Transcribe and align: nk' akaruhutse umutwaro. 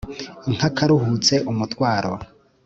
nk' 0.55 0.65
akaruhutse 0.69 1.35
umutwaro. 1.51 2.13